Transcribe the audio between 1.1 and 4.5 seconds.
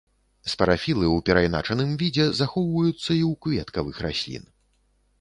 перайначаным відзе захоўваюцца і ў кветкавых раслін.